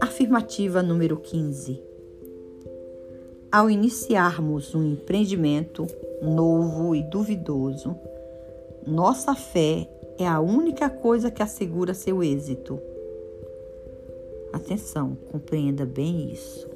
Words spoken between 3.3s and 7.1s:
Ao iniciarmos um empreendimento novo e